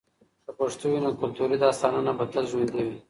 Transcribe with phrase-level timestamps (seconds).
[0.45, 2.95] که پښتو وي، نو کلتوري داستانونه به تل ژوندۍ وي.